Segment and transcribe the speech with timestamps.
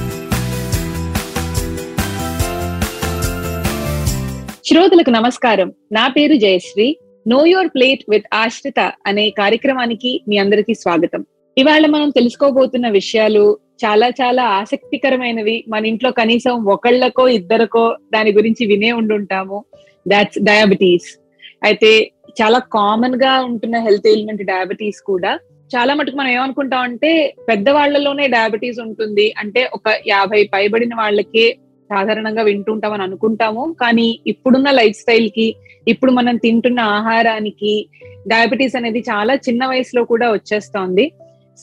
[4.64, 5.72] శ్రోతలకు నమస్కారం.
[5.92, 6.96] నా పేరు Jayashree.
[7.28, 11.26] Know your plate with Ashritha అనే కార్యక్రమానికి మీ అందరికీ స్వాగతం.
[11.58, 15.64] ఇవాళ మనం తెలుసుకోబోతున్న విషయాలు చాలా చాలా ఆసక్తికరమైనవి.
[15.68, 19.64] మన ఇంట్లో కనీసం ఒకళ్ళకో ఇద్దరికో దాని గురించి వినే ఉండుంటాము.
[20.08, 21.18] దాట్స్ డయాబెటీస్
[21.62, 22.12] అయితే
[22.42, 25.38] చాలా కామన్గా ఉంటున్న హెల్త్ ఎలిమెంట్ డయాబెటీస్ కూడా
[25.74, 29.34] చాలా మటుకు మనం ఏమనుకుంటాం అంటే పెద్దవాళ్ళలోనే డయాబెటీస్ ఉంటుంది.
[29.38, 31.56] అంటే ఒక యాభై పైబడిన వాళ్ళకే
[31.90, 33.76] సాధారణంగా వింటుంటాం అని అనుకుంటాము.
[33.80, 35.54] కానీ ఇప్పుడున్న లైఫ్ స్టైల్కి
[35.88, 37.86] ఇప్పుడు మనం తింటున్న ఆహారానికి
[38.28, 41.12] డయాబెటీస్ అనేది చాలా చిన్న వయసులో కూడా వచ్చేస్తోంది.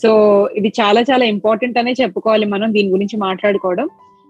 [0.03, 0.09] సో
[0.55, 3.89] ఇది చాలా చాలా ఇంపార్టెంట్ అనే చెప్పుకోవాలి మనం దీని గురించి మాట్లాడుకోవడం.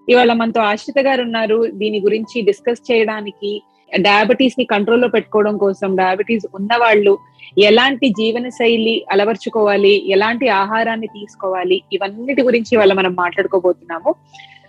[0.10, 1.66] ఇవాళ మనతో ఆశ్రిత గారు ఉన్నారు.
[1.76, 3.62] దీని గురించి డిస్కస్ చేయడానికి
[3.98, 7.18] డయాబెటీస్ని కంట్రోల్లో పెట్టుకోవడం కోసం డయాబెటీస్ ఉన్న వాళ్ళు
[7.58, 14.16] ఎలాంటి జీవన శైలి అలవర్చుకోవాలి ఎలాంటి ఆహారాన్ని తీసుకోవాలి ఇవన్నిటి గురించి వాళ్ళ మనం మాట్లాడుకోబోతున్నాము.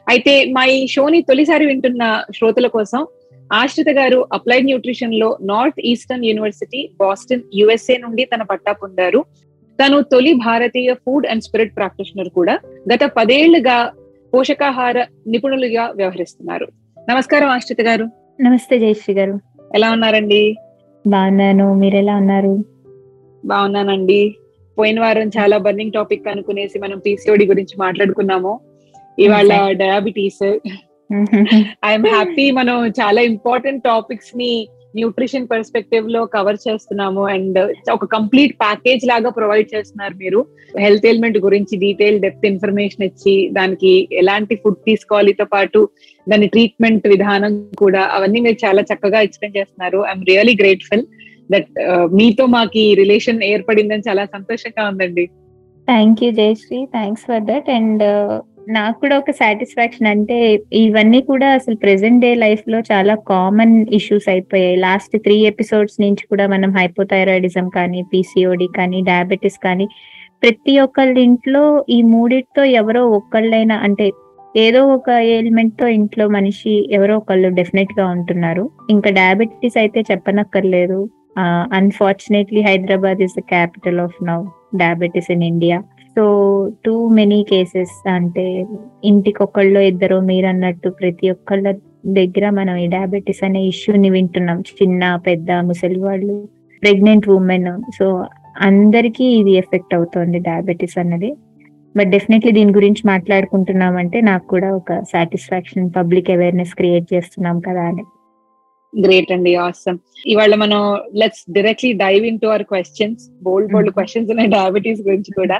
[0.08, 3.06] అయితే మా ఈ షోని తొలిసారి వింటున్న శ్రోతల కోసం
[3.52, 9.24] ఆశ్రిత గారు applied న్యూట్రిషన్లో north eastern university Boston USA నుండి తన పట్టా పొందారు.
[9.84, 12.58] తను తొలి భారతీయ ఫుడ్ అండ్ స్పిరిట్ ప్రాక్టీషనర్ కూడా.
[12.94, 13.92] గత పదేళ్ళుగా
[14.34, 16.68] పోషకాహార నిపుణులుగా వ్యవహరిస్తున్నారు.
[17.10, 18.19] నమస్కారం ఆశ్రిత గారు.
[18.40, 19.40] నమస్తే జయశ్రీ గారు.
[19.74, 20.54] ఎలా ఉన్నారండి?
[21.06, 21.74] బాగున్నాను.
[21.74, 22.64] మీరు ఎలా ఉన్నారు?
[23.44, 24.36] బాగున్నానండి.
[24.78, 28.60] పోయిన వారం చాలా బర్నింగ్ టాపిక్ అనుకునేసి మనం పీసీఓడి గురించి మాట్లాడుకున్నాము.
[29.18, 30.58] ఇవాళ డయాబెటీస్
[31.84, 34.68] ఐఎమ్ హ్యాపీ మనం చాలా ఇంపార్టెంట్ టాపిక్స్ని
[34.98, 37.58] న్యూట్రిషన్ పర్స్పెక్టివ్లో కవర్ చేస్తున్నాము అండ్
[37.94, 40.40] ఒక కంప్లీట్ ప్యాకేజ్ లాగా ప్రొవైడ్ చేస్తున్నారు మీరు.
[40.84, 45.82] హెల్త్ ఎలిమెంట్ గురించి డీటెయిల్ డెప్త్ ఇన్ఫర్మేషన్ ఇచ్చి దానికి ఎలాంటి ఫుడ్ తీసుకోవాలితో పాటు
[46.26, 50.00] దాని ట్రీట్మెంట్ విధానం కూడా అవన్నీ మీరు చాలా చక్కగా ఎక్స్ప్లెయిన్ చేస్తున్నారు.
[50.10, 51.04] ఐఎమ్ రియలీ గ్రేట్ఫుల్
[51.54, 51.70] దట్
[52.18, 55.26] మీతో మాకు ఈ రిలేషన్ ఏర్పడిందని చాలా సంతోషంగా ఉందండి.
[55.88, 58.02] Thank you Jayashree thanks for that and
[58.68, 64.76] నాకు కూడా ఒక సాటిస్ఫాక్షన్ అంటే ఇవన్నీ కూడా అసలు ప్రెసెంట్ డే లైఫ్లో చాలా కామన్ ఇష్యూస్ అయిపోయాయి.
[64.76, 69.88] లాస్ట్ త్రీ ఎపిసోడ్స్ నుంచి కూడా మనం హైపోథైరాయిడిజం కానీ పీసీఓడి కానీ డయాబెటీస్ కానీ
[70.42, 74.10] ప్రతి ఒక్కళ్ళ ఇంట్లో ఈ మూడిటితో ఎవరో ఒక్కళ్ళైనా అంటే
[74.56, 78.70] ఏదో ఒక ఎలిమెంట్తో ఇంట్లో మనిషి ఎవరో ఒకళ్ళు డెఫినెట్గా ఉంటున్నారు.
[78.90, 81.08] ఇంకా డయాబెటీస్ అయితే చెప్పనక్కర్లేదు.
[81.72, 84.44] Unfortunately Hyderabad is the capital of now
[84.76, 85.82] diabetes in India
[86.20, 86.26] so
[86.84, 88.44] too many cases అంటే
[89.10, 91.70] ఇంటికి ఒకళ్ళు ఇద్దరు మీరు అన్నట్టు ప్రతి ఒక్కళ్ళ
[92.18, 94.58] దగ్గర మనం ఈ డయాబెటీస్ అనే ఇష్యూని వింటున్నాం.
[94.80, 96.36] చిన్న పెద్ద ముసలి వాళ్ళు
[96.82, 98.06] ప్రెగ్నెంట్ ఉమెన్ సో
[98.68, 101.30] అందరికీ ఇది ఎఫెక్ట్ అవుతుంది డయాబెటీస్ అన్నది.
[101.94, 107.84] బట్ డెఫినెట్లీ దీని గురించి మాట్లాడుకుంటున్నాం అంటే నాకు కూడా ఒక సాటిస్ఫాక్షన్ పబ్లిక్ అవేర్నెస్ క్రియేట్ చేస్తున్నాం కదా
[107.92, 108.04] అని.
[108.92, 110.80] గ్రేట్ అండి ఆసమ్ ఇవాళ మనం
[111.16, 115.58] let's directly dive in to our questions bold bold questions ఉన్నాయి డయాబెటీస్ గురించి కూడా.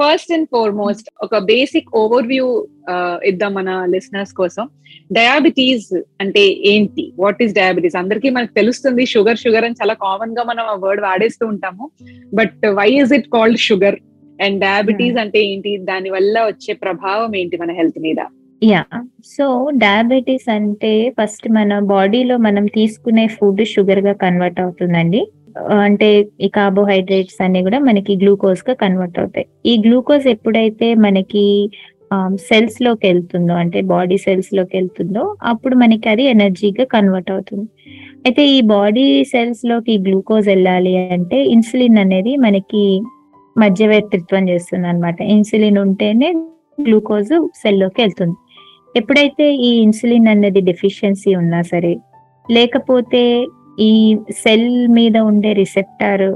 [0.00, 2.68] ఫస్ట్ అండ్ ఫార్మోస్ట్ ఒక బేసిక్ ఓవర్ వ్యూ
[3.24, 4.68] ఇద్దాం మన లిసనర్స్ కోసం.
[5.12, 7.12] డయాబెటీస్ అంటే ఏంటి?
[7.18, 11.46] వాట్ ఈస్ డయాబెటీస్ అందరికీ మనకు తెలుస్తుంది షుగర్ షుగర్ అని చాలా కామన్గా మనం ఆ వర్డ్ వాడేస్తూ
[11.46, 11.90] ఉంటాము.
[12.34, 13.98] But why is it called sugar
[14.42, 15.76] and diabetes అంటే ఏంటి?
[15.76, 18.20] దాని వల్ల వచ్చే ప్రభావం ఏంటి మన హెల్త్ మీద?
[18.62, 18.80] యా
[19.34, 19.44] సో
[19.82, 25.20] డయాబెటీస్ అంటే ఫస్ట్ మన బాడీలో మనం తీసుకునే ఫుడ్ షుగర్గా కన్వర్ట్ అవుతుందండి.
[25.84, 26.08] అంటే
[26.46, 29.46] ఈ కార్బోహైడ్రేట్స్ అన్ని కూడా మనకి గ్లూకోజ్గా కన్వర్ట్ అవుతాయి.
[29.70, 31.46] ఈ గ్లూకోజ్ ఎప్పుడైతే మనకి
[32.14, 37.66] um, సెల్స్లోకి వెళ్తుందో అంటే బాడీ సెల్స్లోకి వెళ్తుందో అప్పుడు మనకి అది ఎనర్జీగా కన్వర్ట్ అవుతుంది.
[38.26, 42.84] అయితే ఈ బాడీ సెల్స్లోకి గ్లూకోజ్ వెళ్ళాలి అంటే ఇన్సులిన్ అనేది మనకి
[43.56, 46.30] మధ్యవర్తిత్వం చేస్తుంది అనమాట ఇన్సులిన్ ఉంటేనే
[46.86, 47.32] గ్లూకోజ్
[47.62, 48.36] సెల్లోకి వెళ్తుంది.
[48.98, 51.92] ఎప్పుడైతే ఈ ఇన్సులిన్ అనేది డెఫిషియన్సీ ఉన్నా సరే
[52.56, 53.22] లేకపోతే
[53.88, 53.92] ఈ
[54.42, 56.28] సెల్ మీద ఉండే రిసెప్టార్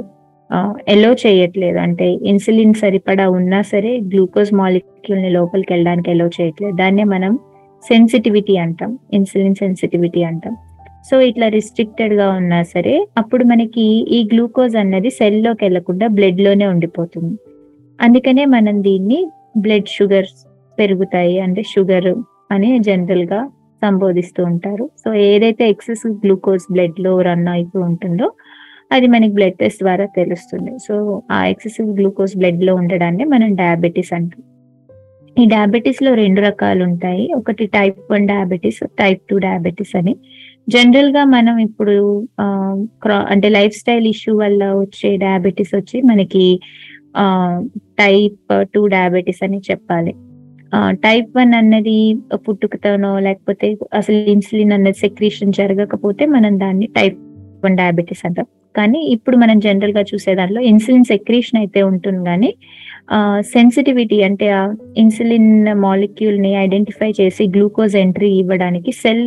[0.94, 1.78] ఎలో చేయట్లేదు.
[1.87, 6.75] అంటే ఇన్సులిన్ సరిపడా ఉన్నా సరే గ్లూకోజ్ మాలిక్యూల్ని లోపలికి వెళ్ళడానికి ఎలో చేయట్లేదు.
[6.81, 7.32] దాన్నే మనం
[7.82, 8.91] సెన్సిటివిటీ అంటాం.
[9.12, 10.54] ఇన్సులిన్ సెన్సిటివిటీ అంటాం.
[11.09, 13.86] సో ఇట్లా రిస్ట్రిక్టెడ్గా ఉన్నా సరే అప్పుడు మనకి
[14.16, 17.34] ఈ గ్లూకోజ్ అన్నది సెల్లోకి వెళ్ళకుండా బ్లడ్లోనే ఉండిపోతుంది.
[17.98, 19.18] అందుకనే మనం దీన్ని
[19.65, 20.39] బ్లడ్ షుగర్స్
[20.78, 21.36] పెరుగుతాయి.
[21.47, 22.09] అంటే షుగర్
[22.51, 23.41] అని జనరల్గా
[23.83, 24.85] సంబోధిస్తూ ఉంటారు.
[25.03, 28.29] సో ఏదైతే ఎక్సెస్ గ్లూకోజ్ బ్లడ్లో రన్ అవుతూ ఉంటుందో
[28.93, 30.73] అది మనకి బ్లడ్ టెస్ట్ ద్వారా తెలుస్తుంది.
[30.87, 30.95] సో
[31.31, 34.43] ఆ ఎక్సెసివ్ గ్లూకోజ్ బ్లడ్లో ఉండడాన్ని మనం డయాబెటీస్ అంటాం.
[35.37, 37.25] ఈ డయాబెటీస్లో రెండు రకాలు ఉంటాయి.
[37.37, 40.15] ఒకటి type one diabetes type two diabetes అని.
[40.75, 41.97] జనరల్గా మనం ఇప్పుడు
[43.33, 46.45] అంటే లైఫ్ స్టైల్ ఇష్యూ వల్ల వచ్చే డయాబెటీస్ వచ్చి మనకి
[48.03, 50.15] టైప్ టూ డయాబెటీస్ అని చెప్పాలి.
[51.06, 51.97] టైప్ వన్ అన్నది
[52.47, 53.68] పుట్టుకతోనో లేకపోతే
[54.00, 57.18] అసలు ఇన్సులిన్ అన్నది సెక్రీషన్ జరగకపోతే మనం దాన్ని టైప్
[57.65, 58.47] వన్ డయాబెటీస్ అంటాం.
[58.76, 62.50] కానీ ఇప్పుడు మనం జనరల్గా చూసే దాంట్లో ఇన్సులిన్ సెక్రీషన్ అయితే ఉంటుంది కానీ
[63.54, 64.62] సెన్సిటివిటీ అంటే ఆ
[65.03, 65.50] ఇన్సులిన్
[65.86, 69.24] మాలిక్యూల్ని ఐడెంటిఫై చేసి గ్లూకోజ్ ఎంట్రీ ఇవ్వడానికి సెల్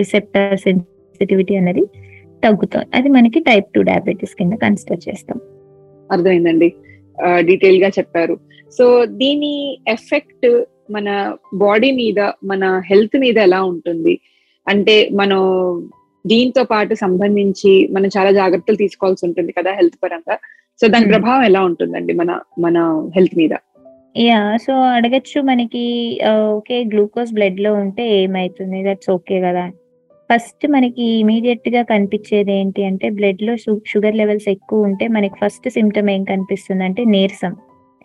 [0.00, 1.84] రిసెప్టర్ సెన్సిటివిటీ అనేది
[2.44, 2.86] తగ్గుతుంది.
[2.98, 5.38] అది మనకి టైప్ టూ డయాబెటీస్ కింద కన్సిడర్ చేస్తాం.
[6.10, 6.68] అర్థమైందండి.
[7.48, 8.36] డీటెయిల్గా చెప్పారు.
[8.72, 10.46] సో దీని ఎఫెక్ట్
[10.90, 14.20] మన బాడీ మీద మన హెల్త్ మీద ఎలా ఉంటుంది?
[14.66, 15.40] అంటే మనం
[16.24, 20.36] దీంతో పాటు సంబంధించి మనం చాలా జాగ్రత్తలు తీసుకోవాల్సి ఉంటుంది కదా హెల్త్ పరంగా.
[20.80, 21.10] సో దాని.
[21.12, 22.78] ప్రభావం ఎలా ఉంటుందండి మన మన
[23.16, 23.54] హెల్త్ మీద?
[24.16, 26.18] యా సో అడగచ్చు మనకి
[26.56, 28.82] ఓకే గ్లూకోజ్ బ్లడ్లో ఉంటే ఏమైతుంది?
[28.88, 29.70] దట్స్ ఓకే కదా.
[30.30, 33.56] ఫస్ట్ మనకి ఇమీడియట్గా కనిపించేది ఏంటి అంటే బ్లడ్లో
[33.92, 37.52] షుగర్ లెవెల్స్ ఎక్కువ ఉంటే మనకి ఫస్ట్ సిమ్టమ్ ఏం కనిపిస్తుంది అంటే నీరసం.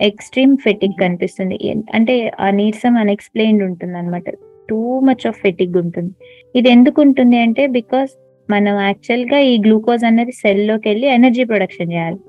[0.09, 1.57] ఎక్స్ట్రీమ్ ఫెటిక్ కనిపిస్తుంది.
[1.97, 2.15] అంటే
[2.45, 4.29] ఆ నీరసం అన్ఎక్స్ప్లెయిన్డ్ ఉంటుంది అనమాట
[4.69, 6.11] టూ మచ్ ఆఫ్ ఫెటిక్ ఉంటుంది.
[6.59, 8.11] ఇది ఎందుకు ఉంటుంది అంటే బికాస్
[8.49, 12.19] మనం యాక్చువల్గా ఈ గ్లూకోజ్ అనేది సెల్లోకి వెళ్ళి ఎనర్జీ ప్రొడక్షన్ చేయాలి.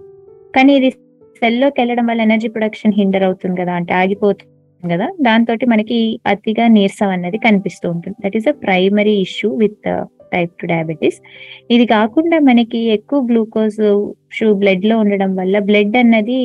[0.57, 0.91] కానీ ఇది
[1.43, 4.51] సెల్లోకి వెళ్ళడం వల్ల ఎనర్జీ ప్రొడక్షన్ హిండర్ అవుతుంది కదా అంటే ఆగిపోతుంది
[4.83, 5.99] కదా దాంతో మనకి
[6.33, 8.17] అతిగా నీరసం అనేది కనిపిస్తూ ఉంటుంది.
[8.25, 9.89] That is a primary issue with
[10.35, 11.19] type two diabetes
[11.75, 13.81] ఇది కాకుండా మనకి ఎక్కువ గ్లూకోజ్
[14.37, 16.39] షూ బ్లడ్లో ఉండడం వల్ల బ్లడ్ అన్నది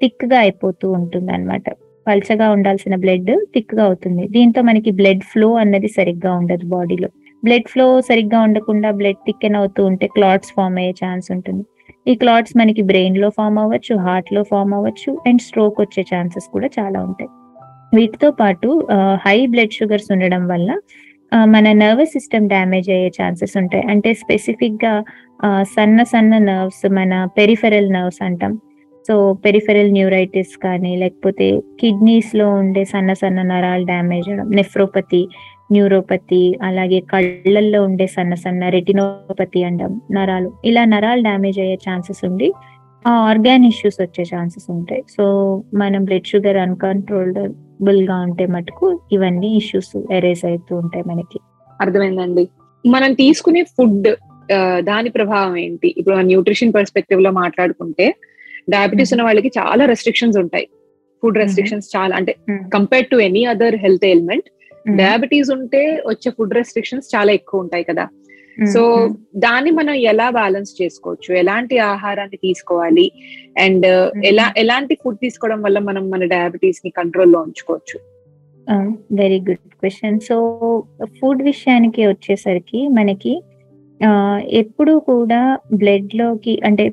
[0.00, 1.64] థిక్గా అయిపోతూ ఉంటుంది అనమాట
[2.06, 4.22] పల్చగా ఉండాల్సిన బ్లడ్ థిక్గా అవుతుంది.
[4.36, 7.08] దీంతో మనకి బ్లడ్ ఫ్లో అన్నది సరిగ్గా ఉండదు బాడీలో.
[7.42, 11.62] బ్లడ్ ఫ్లో సరిగ్గా ఉండకుండా బ్లడ్ థిక్కెన్ అవుతూ ఉంటే క్లాట్స్ ఫామ్ అయ్యే ఛాన్స్ ఉంటుంది.
[12.10, 16.98] ఈ క్లాట్స్ మనకి బ్రెయిన్లో ఫామ్ అవ్వచ్చు హార్ట్లో ఫామ్ అవ్వచ్చు అండ్ స్ట్రోక్ వచ్చే ఛాన్సెస్ కూడా చాలా
[17.08, 17.30] ఉంటాయి.
[17.96, 18.68] వీటితో పాటు
[19.24, 20.70] హై బ్లడ్ షుగర్స్ ఉండడం వల్ల
[21.54, 23.84] మన నర్వస్ సిస్టమ్ డ్యామేజ్ అయ్యే ఛాన్సెస్ ఉంటాయి.
[23.92, 24.92] అంటే స్పెసిఫిక్గా
[25.74, 28.52] సన్న సన్న నర్వ్స్ మన పెరిఫెరల్ నర్వ్స్ అంటాం.
[29.08, 29.14] సో
[29.44, 31.46] పెరిఫెరల్ న్యూరైటిస్ కానీ లేకపోతే
[31.80, 35.22] కిడ్నీస్లో ఉండే సన్న సన్న నరాలు డ్యామేజ్ అవడం నెఫ్రోపతి
[35.72, 42.48] న్యూరోపతి అలాగే కళ్ళల్లో ఉండే సన్న సన్న రెటినోపతి అండం నరాలు ఇలా నరాలు డ్యామేజ్ అయ్యే ఛాన్సెస్ ఉండి
[43.04, 45.02] ఆ ఆర్గాన్ ఇష్యూస్ వచ్చే ఛాన్సెస్ ఉంటాయి.
[45.14, 45.24] సో
[45.74, 51.38] మనం బ్లడ్ షుగర్ అన్కంట్రోలబుల్గా ఉంటే మటుకు ఇవన్నీ ఇష్యూస్ ఎరేజ్ అవుతూ ఉంటాయి మనకి.
[51.80, 52.44] అర్థమైందండి.
[52.84, 54.08] మనం తీసుకునే ఫుడ్
[54.90, 55.88] దాని ప్రభావం ఏంటి?
[55.98, 58.06] ఇప్పుడు న్యూట్రిషన్ పర్స్పెక్టివ్లో మాట్లాడుకుంటే
[58.68, 60.66] డయాబెటీస్ ఉన్న వాళ్ళకి చాలా రెస్ట్రిక్షన్స్ ఉంటాయి.
[61.22, 62.32] ఫుడ్ రెస్ట్రిక్షన్స్ చాలా అంటే
[62.74, 64.48] compare to any other health element
[65.02, 68.06] diabetes ఉంటే వచ్చే ఫుడ్ రెస్ట్రిక్షన్స్ చాలా ఎక్కువ ఉంటాయి కదా.
[68.72, 68.80] సో
[69.36, 71.34] దాన్ని మనం ఎలా బ్యాలెన్స్ చేసుకోవచ్చు?
[71.34, 73.12] ఎలాంటి ఆహారాన్ని తీసుకోవాలి?
[73.58, 73.86] అండ్
[74.24, 77.98] ఎలా ఎలాంటి ఫుడ్ తీసుకోవడం వల్ల మనం మన డయాబెటీస్ని కంట్రోల్లో ఉంచుకోవచ్చు?
[79.12, 80.36] Very good question so
[81.20, 83.42] food విషయానికి వచ్చేసరికి మనకి
[84.50, 86.84] ఎప్పుడు కూడా బ్లడ్లోకి అంటే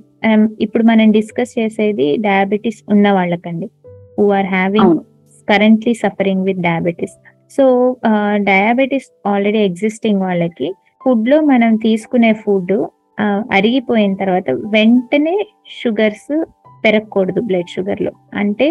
[0.62, 3.68] ఇప్పుడు మనం డిస్కస్ చేసేది డయాబెటీస్ ఉన్న వాళ్ళకండి.
[4.20, 5.00] Who are having.
[5.50, 7.16] Currently suffering with diabetes
[7.52, 7.66] so
[8.36, 10.68] diabetes already existing వాళ్ళకి
[11.04, 12.74] ఫుడ్లో మనం తీసుకునే ఫుడ్
[13.52, 15.36] అరిగిపోయిన తర్వాత వెంటనే
[15.80, 16.44] షుగర్స్
[16.84, 18.12] పెరగకూడదు బ్లడ్ షుగర్లో.
[18.34, 18.68] అంటే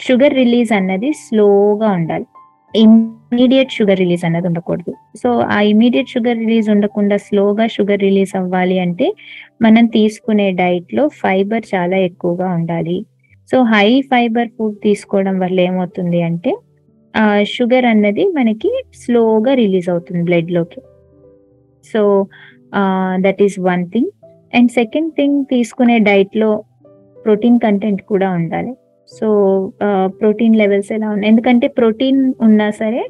[0.00, 2.26] షుగర్ రిలీజ్ అన్నది స్లోగా ఉండాలి.
[2.74, 4.92] ఇమ్మీడియట్ షుగర్ రిలీజ్ అన్నది ఉండకూడదు.
[5.22, 9.06] సో ఆ ఇమీడియట్ షుగర్ రిలీజ్ ఉండకుండా స్లోగా షుగర్ రిలీజ్ అవ్వాలి అంటే
[9.62, 12.98] మనం తీసుకునే డైట్లో ఫైబర్ చాలా ఎక్కువగా ఉండాలి.
[13.52, 16.52] సో హై ఫైబర్ ఫుడ్ తీసుకోవడం వల్ల ఏమవుతుంది అంటే
[17.14, 17.24] ఆ
[17.54, 20.80] షుగర్ అన్నది మనకి స్లోగా రిలీజ్ అవుతుంది బ్లడ్లోకి
[21.84, 22.02] so
[23.26, 24.10] that is one thing
[24.52, 26.50] and second thing తీసుకునే డైట్లో
[27.24, 28.72] ప్రోటీన్ కంటెంట్ కూడా ఉండాలి.
[29.18, 29.28] సో
[30.20, 31.30] ప్రోటీన్ లెవెల్స్ ఎలా ఉన్నాయి?
[31.32, 33.02] ఎందుకంటే ప్రోటీన్ ఉన్నా సరే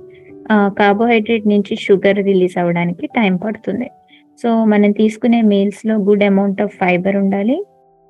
[0.80, 3.88] కార్బోహైడ్రేట్ నుంచి షుగర్ రిలీజ్ అవ్వడానికి టైం పడుతుంది.
[4.42, 7.56] సో మనం తీసుకునే మీల్స్లో గుడ్ అమౌంట్ ఆఫ్ ఫైబర్ ఉండాలి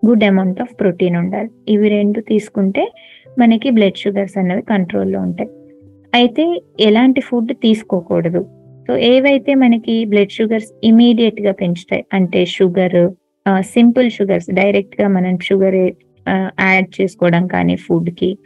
[0.03, 1.51] గుడ్ అమౌంట్ ఆఫ్ ప్రోటీన్ ఉండాలి.
[1.73, 2.85] ఇవి రెండు తీసుకుంటే
[3.41, 5.51] మనకి బ్లడ్ షుగర్స్ అనేవి కంట్రోల్లో ఉంటాయి.
[6.13, 6.45] అయితే
[6.89, 8.43] ఎలాంటి ఫుడ్ తీసుకోకూడదు.
[8.87, 13.01] సో ఏవైతే మనకి బ్లడ్ షుగర్స్ ఇమీడియట్గా పెంచుతాయి అంటే షుగర్
[13.75, 15.79] సింపుల్ షుగర్స్ డైరెక్ట్గా మనం షుగర్
[16.29, 18.39] యాడ్ చేసుకోవడం కానీ ఫుడ్కి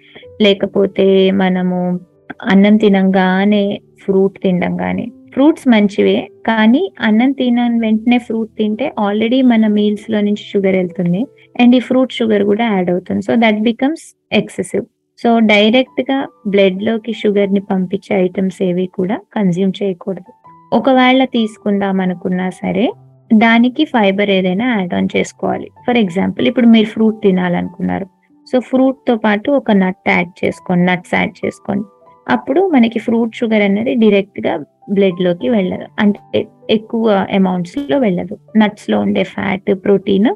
[0.42, 2.00] లేకపోతే మనము
[2.42, 5.12] అన్నం తినంగానే ఫ్రూట్ తినడం కానీ.
[5.34, 11.26] ఫ్రూట్స్ మంచివే కానీ అన్నం తినని వెంటనే ఫ్రూట్ తింటే ఆల్రెడీ మన మీల్స్లో నుంచి షుగర్ వెళ్తుంది.
[11.60, 13.22] అండ్ ఈ ఫ్రూట్ షుగర్ కూడా యాడ్ అవుతుంది.
[13.22, 14.84] So that becomes excessive
[15.18, 20.32] so డైరెక్ట్గా బ్లడ్లోకి షుగర్ని పంపించే ఐటమ్స్ ఏవి కూడా కన్జ్యూమ్ చేయకూడదు.
[20.72, 22.90] ఒకవేళ తీసుకుందాం అనుకున్నా సరే
[23.32, 25.70] దానికి ఫైబర్ ఏదైనా యాడ్ ఆన్ చేసుకోవాలి.
[25.86, 28.06] ఫర్ ఎగ్జాంపుల్ ఇప్పుడు మీరు ఫ్రూట్ తినాలనుకున్నారు.
[28.52, 31.84] సో ఫ్రూట్తో పాటు ఒక నట్ యాడ్ చేసుకోండి నట్స్ యాడ్ చేసుకోండి.
[32.28, 35.86] అప్పుడు మనకి ఫ్రూట్ షుగర్ అనేది డైరెక్ట్గా బ్లడ్లోకి వెళ్ళదు.
[36.00, 38.38] అంటే ఎక్కువ అమౌంట్స్లో వెళ్ళదు.
[38.56, 40.34] నట్స్లో ఉండే ఫ్యాట్ ప్రోటీన్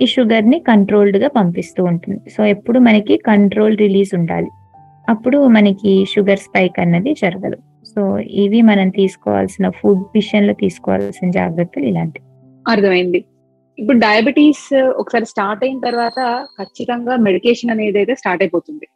[0.00, 2.30] ఈ షుగర్ని కంట్రోల్డ్గా పంపిస్తూ ఉంటుంది.
[2.30, 4.50] సో ఎప్పుడు మనకి కంట్రోల్ రిలీజ్ ఉండాలి.
[5.08, 7.73] అప్పుడు మనకి షుగర్ స్పైక్ అన్నది జరగదు.
[7.90, 8.02] సో
[8.42, 12.26] ఇవి మనం తీసుకోవాల్సిన ఫుడ్ విషయంలో తీసుకోవాల్సిన జాగ్రత్తలు ఇలాంటివి.
[12.66, 13.20] అర్థమైంది.
[13.78, 14.66] ఇప్పుడు డయాబెటీస్
[15.00, 16.18] ఒకసారి స్టార్ట్ అయిన తర్వాత
[16.58, 18.86] ఖచ్చితంగా మెడికేషన్ అనేది అయితే స్టార్ట్ అయిపోతుంది.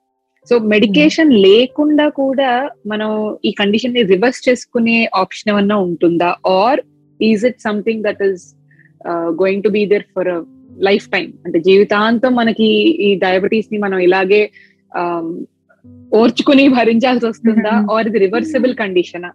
[0.49, 2.51] సో మెడికేషన్ లేకుండా కూడా
[2.87, 3.11] మనం
[3.45, 6.31] ఈ కండిషన్ని రివర్స్ చేసుకునే ఆప్షన్ ఏమన్నా ఉంటుందా?
[6.61, 6.81] Or
[7.21, 8.45] is it something that is
[9.43, 10.31] going to be there for
[11.11, 12.69] lifetime అంటే జీవితాంతం మనకి
[13.07, 14.43] ఈ డయాబెటీస్ని మనం ఇలాగే
[14.93, 15.27] um,
[16.21, 17.75] ఓర్చుకుని భరించాల్సి వస్తుందా.
[17.95, 19.31] ఆర్ ఇది రివర్సిబుల్ కండిషనా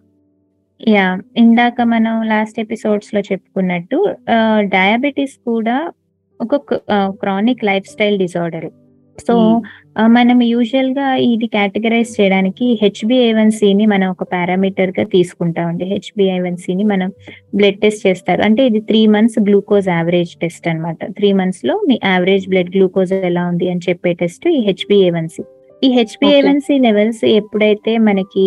[0.80, 3.98] యా ఇందాక మనం లాస్ట్ ఎపిసోడ్స్లో చెప్పుకున్నట్టు
[4.76, 5.76] డయాబెటీస్ కూడా
[6.40, 6.56] ఒక
[7.22, 8.66] chronic lifestyle disorder
[9.18, 9.34] so
[10.14, 17.10] మనం యూజువల్గా ఇది కేటగరైజ్ చేయడానికి హెచ్బిఏవన్సీ ని మనం ఒక పారామీటర్గా తీసుకుంటామండి హెచ్బిఐవన్సీ ని మనం
[17.54, 18.42] బ్లడ్ టెస్ట్ చేస్తారు.
[18.42, 20.98] అంటే ఇది three months glucose average test అన్నమాట.
[21.18, 25.44] త్రీ మంత్స్లో మీ యావరేజ్ బ్లడ్ గ్లూకోజ్ ఎలా ఉంది అని చెప్పే టెస్ట్ ఈ హెచ్బిఏవన్సీ
[25.84, 28.46] ఈ హెచ్బిఏవన్సీ లెవెల్స్ ఎప్పుడైతే మనకి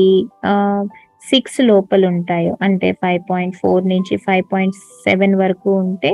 [1.29, 6.11] సిక్స్ లోపల ఉంటాయో అంటే ఫైవ్ పాయింట్ ఫోర్ నుంచి ఫైవ్ పాయింట్ సెవెన్ వరకు ఉంటే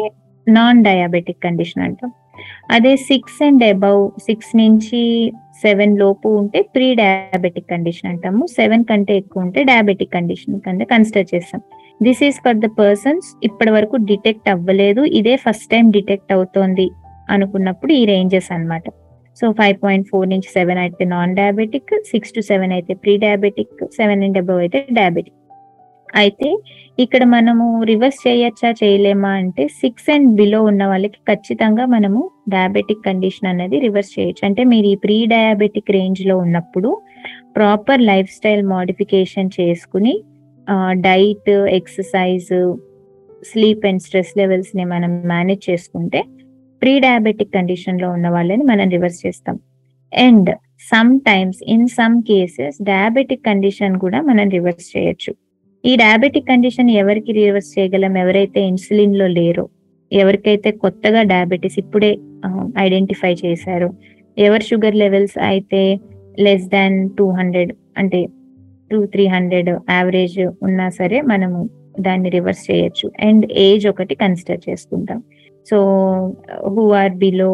[0.48, 2.10] నాన్ డయాబెటిక్ కండిషన్ అంటాం.
[2.76, 5.02] అదే సిక్స్ అండ్ అబౌవ్ సిక్స్ నుంచి
[5.62, 8.44] సెవెన్ లోపు ఉంటే ప్రీ డయాబెటిక్ కండిషన్ అంటాము.
[8.58, 11.62] సెవెన్ కంటే ఎక్కువ ఉంటే డయాబెటిక్ కండిషన్ కింద కన్సిడర్ చేస్తాం.
[12.08, 15.04] This is for the persons ఇప్పటి వరకు డిటెక్ట్ అవ్వలేదు.
[15.20, 16.88] ఇదే ఫస్ట్ టైం డిటెక్ట్ అవుతోంది
[17.30, 18.86] అనుకున్నప్పుడు ఈ రేంజెస్ అన్నమాట.
[19.38, 23.80] సో ఫైవ్ పాయింట్ ఫోర్ నుంచి సెవెన్ అయితే non diabetic six to seven అయితే pre diabetic
[23.96, 25.38] seven and above అయితే డయాబెటిక్
[26.16, 26.50] అయితే
[26.98, 33.48] ఇక్కడ మనము రివర్స్ చేయొచ్చా చేయలేమా అంటే సిక్స్ అండ్ బిలో ఉన్న వాళ్ళకి ఖచ్చితంగా మనము డయాబెటిక్ కండిషన్
[33.48, 34.44] అనేది రివర్స్ చేయొచ్చు.
[34.46, 36.92] అంటే మీరు ఈ ప్రీ డయాబెటిక్ రేంజ్లో ఉన్నప్పుడు
[37.56, 40.14] ప్రాపర్ లైఫ్ స్టైల్ మోడిఫికేషన్ చేసుకుని
[41.02, 42.52] diet exercise
[43.44, 46.22] sleep and stress లెవెల్స్ని మనం మేనేజ్ చేసుకుంటే
[46.84, 49.56] ప్రీ డయాబెటిక్ కండిషన్లో ఉన్న వాళ్ళని మనం రివర్స్ చేస్తాం.
[50.14, 50.50] And
[51.20, 55.32] sometimes in some cases diabetic condition కూడా మనం రివర్స్ చేయొచ్చు.
[55.86, 58.18] ఈ డయాబెటిక్ కండిషన్ ఎవరికి రివర్స్ చేయగలం?
[58.24, 59.66] ఎవరైతే ఇన్సులిన్లో లేరో
[60.12, 62.12] ఎవరికైతే కొత్తగా డయాబెటీస్ ఇప్పుడే
[62.78, 63.90] ఐడెంటిఫై చేశారో
[64.38, 65.82] ఎవరి షుగర్ లెవెల్స్ అయితే
[66.40, 68.20] లెస్ దాన్ టూ హండ్రెడ్ అంటే
[68.92, 73.08] టూ త్రీ హండ్రెడ్ యావరేజ్ ఉన్నా సరే మనము దాన్ని రివర్స్ చేయొచ్చు.
[73.20, 75.24] అండ్ ఏజ్ ఒకటి కన్సిడర్ చేసుకుంటాం.
[75.66, 75.78] So
[76.68, 77.52] who are below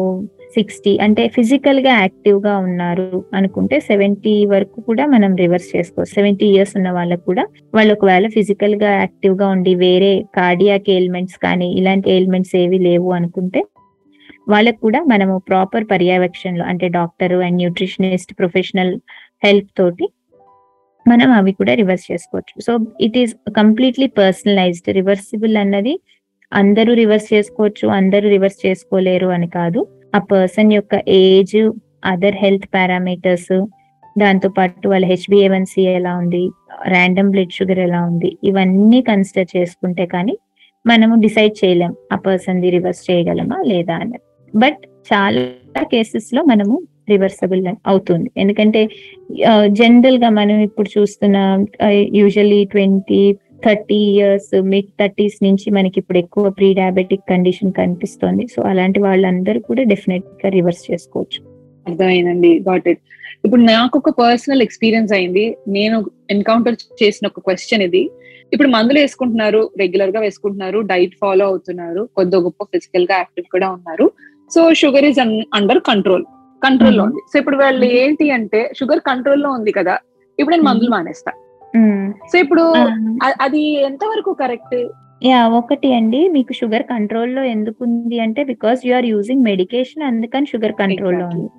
[0.54, 6.90] sixty అంటే ఫిజికల్గా యాక్టివ్గా ఉన్నారు అనుకుంటే సెవెంటీ వరకు కూడా మనం రివర్స్ చేసుకోవచ్చు సెవెంటీ ఇయర్స్ ఉన్న
[6.90, 13.10] వాళ్ళకు కూడా వాళ్ళు ఒకవేళ ఫిజికల్గా యాక్టివ్గా ఉండి వేరే కార్డియాక్ ఎయిల్మెంట్స్ కానీ ఇలాంటి ఎయిల్మెంట్స్ ఏవి లేవు
[13.12, 13.62] అనుకుంటే
[14.48, 18.94] వాళ్ళకు కూడా మనము ప్రాపర్ పర్యవేక్షణలో అంటే doctor and nutritionist professional
[19.44, 20.06] help తోటి
[21.06, 22.54] మనం అవి కూడా రివర్స్ చేసుకోవచ్చు.
[22.60, 25.94] So it is completely personalised reversible అన్నది
[26.52, 29.80] అందరూ రివర్స్ చేసుకోవచ్చు అందరూ రివర్స్ చేసుకోలేరు అని కాదు.
[30.16, 31.58] ఆ పర్సన్ యొక్క ఏజ్
[32.12, 33.52] అదర్ హెల్త్ పారామీటర్స్
[34.16, 36.42] దాంతో పాటు వాళ్ళ హెచ్బిఏవన్సీ ఎలా ఉంది
[36.94, 40.34] ర్యాండమ్ బ్లడ్ షుగర్ ఎలా ఉంది ఇవన్నీ కన్సిడర్ చేసుకుంటే కానీ
[40.84, 44.18] మనము డిసైడ్ చేయలేం ఆ పర్సన్ ది రివర్స్ చేయగలమా లేదా అని.
[44.54, 44.80] బట్
[45.10, 46.74] చాలా కేసెస్లో మనము
[47.12, 48.28] రివర్సబుల్ అవుతుంది.
[48.42, 48.80] ఎందుకంటే
[49.80, 51.36] జనరల్గా మనం ఇప్పుడు చూస్తున్న
[52.20, 53.22] usually twenty
[53.64, 58.46] thirty years mid thirties నుంచి మనకి ఇప్పుడు ఎక్కువ ప్రీ డయాబెటిక్ కండిషన్ కనిపిస్తుంది.
[58.46, 61.40] సో అలాంటి వాళ్ళందరూ కూడా డెఫినెట్గా రివర్స్ చేసుకోవచ్చు.
[61.88, 62.58] అర్థమైందండి.
[62.68, 63.02] గాట్ ఇట్
[63.44, 65.56] ఇప్పుడు నాకు ఒక పర్సనల్ ఎక్స్పీరియన్స్ అయింది.
[65.68, 68.10] నేను ఎన్కౌంటర్ చేసిన ఒక క్వశ్చన్ ఇది.
[68.52, 74.10] ఇప్పుడు మందులు వేసుకుంటున్నారు రెగ్యులర్గా వేసుకుంటున్నారు డైట్ ఫాలో అవుతున్నారు కొద్ది గొప్ప ఫిజికల్గా యాక్టివ్ కూడా ఉన్నారు.
[74.54, 75.20] So sugar is
[75.54, 76.24] under control
[76.64, 77.20] కంట్రోల్లో ఉంది.
[77.32, 79.94] సో ఇప్పుడు వాళ్ళు ఏంటి అంటే షుగర్ కంట్రోల్లో ఉంది కదా.
[80.38, 81.32] ఇప్పుడు నేను మందులు మానేస్తా.
[82.28, 84.88] సో ఇప్పుడు అ- అది ఎంత వరకు కరెక్ట్?
[85.24, 86.28] యా ఒకటి అండి.
[86.28, 91.40] మీకు షుగర్ కంట్రోల్లో ఎందుకు ఉంది అంటే because you are using medication అందుకని షుగర్ కంట్రోల్లో Exactly.
[91.40, 91.50] ఉంది.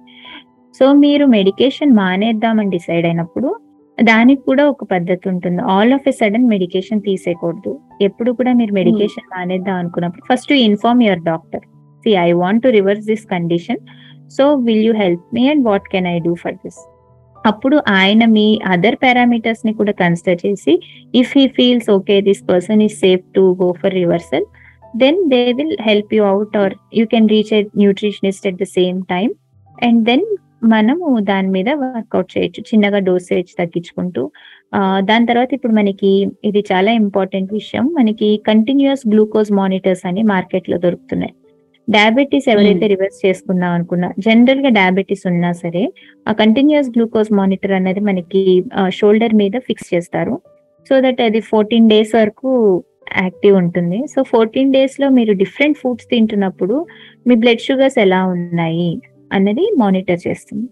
[0.79, 3.55] సో మీరు మెడికేషన్ మానేద్దామని డిసైడ్ అయినప్పుడు
[4.03, 5.61] దానికి కూడా ఒక పద్ధతి ఉంటుంది.
[5.61, 7.79] All of a sudden medication తీసేయకూడదు.
[8.01, 11.61] ఎప్పుడు కూడా మీరు మెడికేషన్ మానేద్దాం అనుకున్నప్పుడు first inform your doctor.
[11.99, 13.77] See I want to reverse this condition
[14.29, 16.90] so will you help me and what can I do for this
[17.45, 20.73] అప్పుడు ఆయన మీ అదర్ పారామీటర్స్ని కూడా కన్సిడర్ చేసి
[21.13, 24.45] if he feels okay this person is safe to go for reversal
[24.95, 28.99] then they will help you out or you can reach a nutritionist at the same
[29.13, 29.29] time
[29.77, 30.25] and then
[30.73, 34.23] మనము దాని మీద work out చేయొచ్చు చిన్నగా dosage తగ్గించుకుంటూ.
[35.09, 36.11] దాని తర్వాత ఇప్పుడు మనకి
[36.49, 37.85] ఇది చాలా ఇంపార్టెంట్ విషయం.
[37.99, 41.33] మనకి కంటిన్యూస్ గ్లూకోజ్ మానిటర్స్ అని మార్కెట్లో దొరుకుతున్నాయి.
[41.87, 45.83] డయాబెటీస్ ఎవరైతే రివర్స్ చేసుకుందాం అనుకున్నా జనరల్గా డయాబెటీస్ ఉన్నా సరే
[46.29, 48.41] ఆ కంటిన్యూస్ గ్లూకోజ్ మానిటర్ అనేది మనకి
[48.89, 50.35] షోల్డర్ మీద ఫిక్స్ చేస్తారు.
[50.89, 52.51] సో దట్ అది ఫోర్టీన్ డేస్ వరకు
[53.23, 53.99] యాక్టివ్ ఉంటుంది.
[54.13, 56.87] సో ఫోర్టీన్ డేస్లో మీరు డిఫరెంట్ ఫుడ్స్ తింటున్నప్పుడు
[57.27, 58.91] మీ బ్లడ్ షుగర్స్ ఎలా ఉన్నాయి
[59.33, 60.67] అన్నది మానిటర్ చేస్తుంది.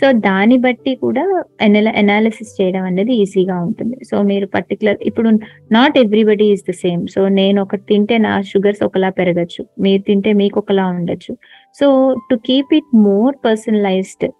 [0.00, 3.96] సో దాన్ని బట్టి కూడా ఎనాలిసిస్ చేయడం అనేది ఈజీగా ఉంటుంది.
[4.10, 5.28] సో మీరు పర్టికులర్ ఇప్పుడు
[5.72, 9.66] not everybody is the same so నేను ఒకటి తింటే నా షుగర్స్ ఒకలా పెరగచ్చు.
[9.80, 11.36] మీరు తింటే మీకు ఒకలా ఉండొచ్చు.
[11.80, 14.30] So to keep it more personalised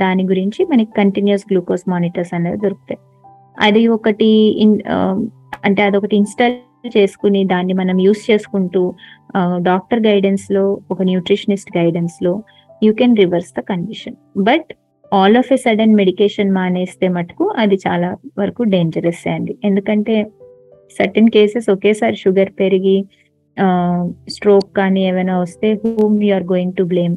[0.00, 2.98] దాని గురించి మనకి కంటిన్యూస్ గ్లూకోజ్ మానిటర్స్ అనేవి దొరుకుతాయి.
[3.60, 4.26] అది ఒకటి
[4.62, 4.82] ఇన్-
[5.64, 6.52] అంటే అదొకటి ఇన్స్టాల్
[6.98, 8.94] చేసుకుని దాన్ని మనం యూస్ చేసుకుంటూ
[9.56, 12.42] డాక్టర్ గైడెన్స్లో ఒక nutritionist గైడెన్స్లో
[12.82, 14.68] you can reverse the condition but
[15.12, 19.58] all of a sudden medication మానేస్తే మటుకు అది చాలా వరకు డేంజరస్ అండి.
[19.64, 20.26] ఎందుకంటే
[20.98, 22.98] సర్టన్ కేసెస్ ఒకేసారి షుగర్ పెరిగి
[24.28, 27.16] స్ట్రోక్ కానీ ఏమైనా వస్తే whom are going to blame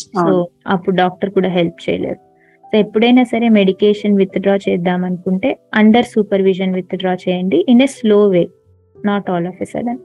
[0.00, 0.34] so.
[0.66, 2.20] అప్పుడు డాక్టర్ కూడా హెల్ప్ చేయలేరు
[2.64, 7.86] సో ఎప్పుడైనా సరే మెడికేషన్ విత్ డ్రా చేద్దాం అనుకుంటే అండర్ సూపర్విజన్ విత్ డ్రా చేయండి in a
[7.86, 8.42] slow way
[8.96, 10.00] not all of a sudden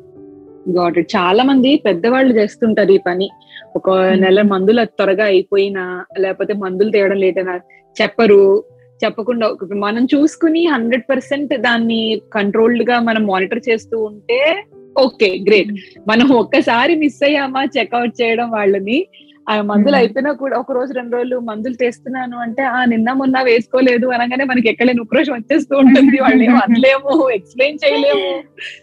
[0.69, 3.29] got చాలా మంది పెద్దవాళ్ళు చేస్తుంటారు ఈ పని.
[3.75, 7.59] ఒక నెల మందులు త్వరగా అయిపోయినా లేకపోతే మందులు తేవడం లేట్ అయినా
[8.01, 8.63] చెప్పరు.
[9.03, 14.63] చెప్పకుండా మనం చూసుకుని హండ్రెడ్ పర్సెంట్ దాన్ని కంట్రోల్డ్గా మనం మానిటర్ చేస్తూ ఉంటే
[14.99, 19.07] ఓకే గ్రేట్ మనం ఒక్కసారి మిస్ అయ్యామా చెక్అవుట్ చేయడం వాళ్ళని?
[19.47, 19.95] ఆ మందులు.
[19.95, 24.69] అయిపోయినా కూడా ఒక రోజు రెండు రోజులు మందులు తెస్తున్నాను అంటే ఆ నిన్న మొన్న వేసుకోలేదు అనగానే మనకి
[24.69, 26.17] ఎక్కడలేని ఉక్రోషం వచ్చేస్తూ ఉంటుంది.
[26.25, 28.29] వాళ్ళు ఏం అనలేము ఎక్స్ప్లెయిన్ చేయలేము.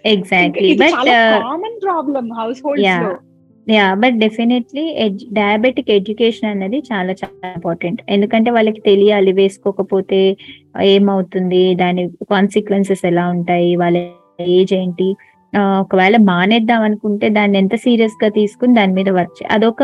[0.04, 0.98] Exactly but
[1.42, 2.28] common problem
[2.64, 3.02] households.
[3.02, 3.12] లో.
[3.66, 4.84] Yeah but definitely
[5.32, 10.20] diabetic education అనేది చాలా చాలా ఇంపార్టెంట్ ఎందుకంటే వాళ్ళకి తెలియాలి వేసుకోకపోతే
[10.82, 13.98] ఏమవుతుంది దాని కాన్సిక్వెన్సెస్ ఎలా ఉంటాయి వాళ్ళ
[14.40, 15.08] ఏజ్ ఏంటి.
[15.52, 19.82] ఒకవేళ మానేద్దాం అనుకుంటే దాన్ని ఎంత సీరియస్గా తీసుకుని దాని మీద వర్క్ చే అదొక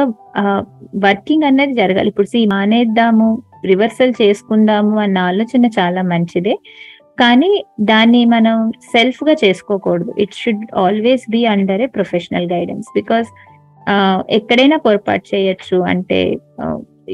[1.05, 2.09] వర్కింగ్ అనేది జరగాలి.
[2.09, 3.29] ఇప్పుడు సీ మానేద్దాము
[3.71, 6.55] రివర్సల్ చేసుకుందాము అన్న ఆలోచన చాలా మంచిదే.
[7.21, 8.57] కానీ దాన్ని మనం
[8.93, 10.13] సెల్ఫ్గా చేసుకోకూడదు.
[10.19, 13.29] It should always be under a professional guidance because
[14.39, 15.79] ఎక్కడైనా పొరపాటు చేయొచ్చు.
[15.93, 16.21] అంటే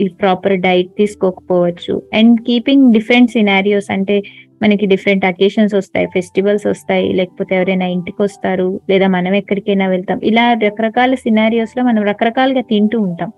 [0.02, 1.94] ఈ ప్రాపర్ డైట్ తీసుకోకపోవచ్చు.
[2.14, 4.16] అండ్ కీపింగ్ డిఫరెంట్ సినారియోస్ అంటే
[4.62, 10.18] మనకి డిఫరెంట్ అకేషన్స్ వస్తాయి ఫెస్టివల్స్ వస్తాయి లేకపోతే ఎవరైనా ఇంటికి వస్తారు లేదా మనం ఎక్కడికైనా వెళ్తాం.
[10.30, 13.30] ఇలా రకరకాల సినారియోస్లో మనం రకరకాలుగా తింటూ ఉంటాం.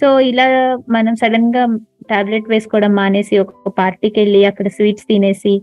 [0.00, 0.46] సో ఇలా
[0.88, 1.62] మనం సడన్గా
[2.10, 5.54] టాబ్లెట్ వేసుకోవడం మానేసి ఒక పార్టీకి వెళ్ళి అక్కడ స్వీట్స్ తినేసి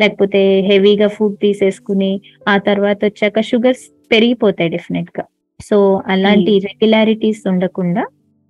[0.00, 5.24] లేకపోతే హెవీగా ఫుడ్ తీసేసుకుని ఆ తర్వాత వచ్చాక షుగర్స్ పెరిగిపోతాయి డెఫినెట్గా.
[5.60, 8.02] సో అలాంటి రెగ్యులారిటీస్ ఉండకుండా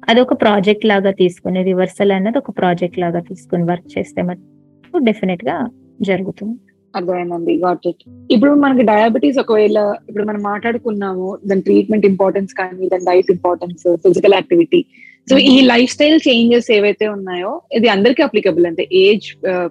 [0.09, 5.57] అదొక ప్రాజెక్ట్ లాగా తీసుకుని రివర్సల్ అన్నది ఒక ప్రాజెక్ట్ లాగా తీసుకుని వర్క్ చేస్తే మటుకు డెఫినెట్గా
[6.01, 6.57] జరుగుతుంది.
[6.95, 7.53] అర్థమైందండి.
[7.65, 8.03] గాట్ ఇట్
[8.35, 9.79] ఇప్పుడు మనకి డయాబెటీస్ ఒకవేళ
[10.09, 14.81] ఇప్పుడు మనం మాట్లాడుకున్నాము దాని ట్రీట్మెంట్ ఇంపార్టెన్స్ కానీ దాని diet importance physical activity
[15.29, 19.29] so ఈ లైఫ్ స్టైల్ చేంజెస్ ఏవైతే ఉన్నాయో ఇది అందరికీ అప్లికబుల్ అంటే ఏజ్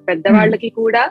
[0.10, 1.04] పెద్దవాళ్ళకి కూడా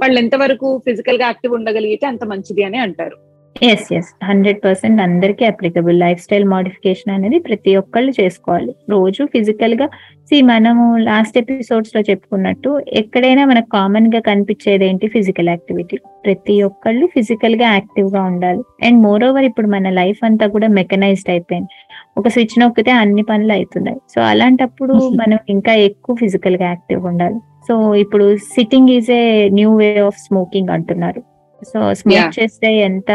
[0.00, 3.16] వాళ్ళు ఎంత వరకు ఫిజికల్గా యాక్టివ్ ఉండగలిగితే అంత మంచిది అని అంటారు.
[3.56, 8.72] ఎస్ ఎస్ హండ్రెడ్ పర్సెంట్ అందరికీ అప్లికబుల్ లైఫ్ స్టైల్ మోడిఫికేషన్ అనేది ప్రతి ఒక్కళ్ళు చేసుకోవాలి.
[8.94, 9.86] రోజు ఫిజికల్గా
[10.24, 15.06] సి మనము లాస్ట్ ఎపిసోడ్స్లో చెప్పుకున్నట్టు ఎక్కడైనా మనకు కామన్గా కనిపించేది ఏంటి?
[15.06, 18.86] ఫిజికల్ యాక్టివిటీ ప్రతి ఒక్కళ్ళు ఫిజికల్గా యాక్టివ్గా ఉండాలి.
[18.86, 21.68] అండ్ మోర్ ఓవర్ ఇప్పుడు మన లైఫ్ అంతా కూడా మెకనైజ్డ్ అయిపోయింది.
[22.18, 23.98] ఒక స్విచ్ నొక్కితే అన్ని పనులు అవుతున్నాయి.
[24.14, 27.36] సో అలాంటప్పుడు మనం ఇంకా ఎక్కువ ఫిజికల్గా యాక్టివ్ ఉండాలి.
[27.68, 31.22] సో ఇప్పుడు sitting is a new way of smoking అంటున్నారు.
[31.64, 32.40] So smoke.
[32.40, 33.12] చేస్తే ఎంత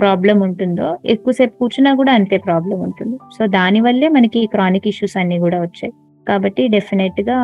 [0.00, 3.18] ప్రాబ్లం ఉంటుందో ఎక్కువసేపు కూర్చున్నా కూడా అంతే ప్రాబ్లం ఉంటుంది.
[3.36, 5.92] సో దాని వల్లే మనకి క్రానిక్ ఇష్యూస్ అన్ని కూడా వచ్చాయి.
[6.26, 7.38] కాబట్టి డెఫినెట్గా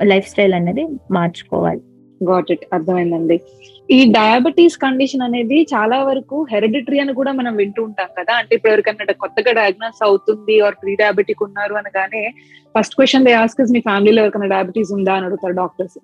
[0.00, 1.82] లైఫ్ స్టైల్ అనేది మార్చుకోవాలి.
[2.20, 3.36] గాట్ ఇట్ అర్థమైందండి.
[3.90, 8.32] ఈ డయాబెటీస్ కండిషన్ అనేది చాలా వరకు హెరిడిటరీ అని కూడా మనం వింటూ ఉంటాం కదా.
[8.40, 12.22] అంటే ఇప్పుడు ఎవరికన్నా కొత్తగా డయాగ్నోస్ అవుతుంది ఆర్ ప్రీ డయాబెటిక్ ఉన్నారు అనగానే
[12.74, 15.98] first question they ask me ఫ్యామిలీలో ఎవరికైనా డయాబెటీస్ ఉందా అని అడుగుతారు డాక్టర్స్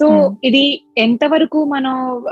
[0.00, 0.36] సో Hmm.
[0.44, 2.24] ఇది ఎంత వరకు మనం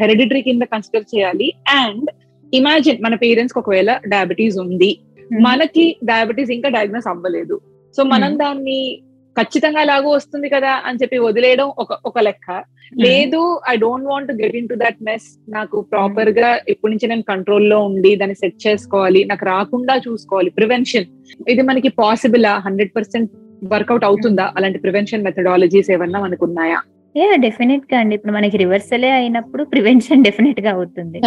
[0.00, 1.54] హెరిడిటరీ కింద కన్సిడర్ చేయాలి?
[1.68, 2.10] అండ్
[2.54, 4.98] ఇమాజిన్ మన పేరెంట్స్ ఒకవేళ డయాబెటీస్ ఉంది.
[5.40, 7.60] మనకి డయాబెటీస్ ఇంకా డయాగ్నోస్ అవ్వలేదు.
[7.96, 8.38] సో మనం Hmm.
[8.38, 9.00] దాన్ని
[9.38, 12.64] ఖచ్చితంగా లాగూ వస్తుంది కదా అని చెప్పి వదిలేయడం ఒక ఒక లెక్క.
[13.00, 17.80] లేదు I don't want get in to that mess నాకు ప్రాపర్గా ఇప్పటి నుంచి నేను కంట్రోల్లో
[17.80, 19.24] ఉండి దాన్ని సెట్ చేసుకోవాలి.
[19.24, 20.50] నాకు రాకుండా చూసుకోవాలి.
[20.50, 21.04] ప్రివెన్షన్
[21.48, 23.30] ఇది మనకి పాసిబుల్ హండ్రెడ్ పర్సెంట్
[23.72, 24.52] వర్కౌట్ అవుతుందా?
[24.56, 26.80] అలాంటి ప్రివెన్షన్ మెథడాలజీస్ ఏమన్నా మనకు ఉన్నాయా?
[27.14, 28.14] యా డెఫినెట్గా అండి.
[28.18, 31.18] ఇప్పుడు మనకి రివర్సలే అయినప్పుడు ప్రివెన్షన్ డెఫినెట్ గా అవుతుంది.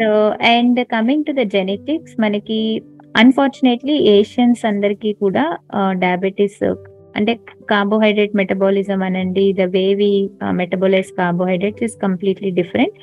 [0.00, 0.08] So
[0.54, 2.58] and coming to the genetics మనకి
[3.22, 5.44] అన్ఫార్చునేట్లీ ఏషియన్స్ అందరికీ కూడా
[6.04, 6.62] డయాబెటీస్
[7.18, 7.32] అంటే
[7.70, 10.10] కార్బోహైడ్రేట్ మెటబాలిజం అనండి the way we
[10.60, 12.94] metabolise carbohydrates is completely different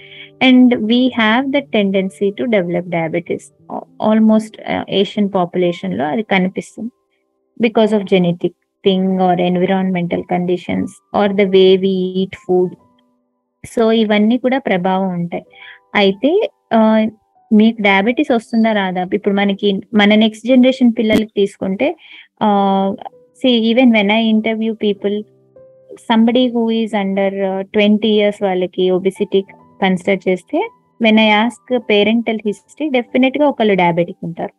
[0.48, 3.48] and we have the tendency to develop diabetes
[4.10, 4.56] almost
[5.02, 6.92] Asian పాపులేషన్లో అది కనిపిస్తుంది.
[7.60, 8.58] Because of genetic
[8.88, 12.76] thing or environmental conditions or the way we eat food
[13.64, 15.46] so ఇవన్నీ కూడా ప్రభావం ఉంటాయి.
[16.02, 16.32] అయితే
[17.52, 19.02] మీకు diabetes వస్తుందా రాదా?
[19.18, 19.68] ఇప్పుడు మనకి
[20.00, 21.88] మన నెక్స్ట్ జనరేషన్ పిల్లలకి తీసుకుంటే
[23.42, 25.16] see even when I interview people
[26.08, 27.38] somebody who is under
[27.76, 29.42] twenty years వాళ్ళకి ఒబిసిటీ
[29.84, 30.60] కన్సిడర్ చేస్తే
[31.00, 34.54] when I ask parental history డెఫినెట్గా ఒకళ్ళు డయాబెటిక్ ఉంటారు.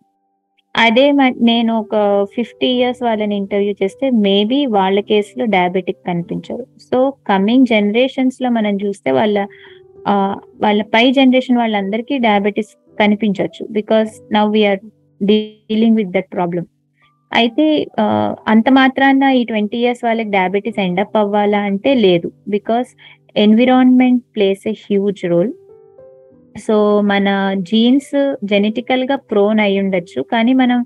[0.78, 1.94] అదే మ- నేను ఒక
[2.34, 9.10] ఫిఫ్టీ ఇయర్స్ వాళ్ళని ఇంటర్వ్యూ చేస్తే మేబీ వాళ్ళ కేసులో డయాబెటిక్ కనిపించరు సో కమింగ్ జనరేషన్స్లో మనం చూస్తే
[9.10, 9.36] వాళ్ళ
[10.60, 14.80] వాళ్ళ పై జనరేషన్ వాళ్ళందరికీ డయాబెటిస్ కనిపించవచ్చు because now we are
[15.20, 16.64] dealing with that problem
[17.32, 17.64] అయితే
[18.46, 22.28] అంత మాత్రాన ఈ ట్వంటీ ఇయర్స్ వాళ్ళకి డయాబెటీస్ ఎండప్ అవ్వాలా అంటే లేదు.
[22.48, 22.90] Because
[23.36, 25.50] environment plays a huge role.
[26.56, 27.28] So మన
[27.70, 30.20] జీన్స్ జెనెటికల్గా ప్రోన్ అయి ఉండొచ్చు.
[30.32, 30.78] కానీ మనం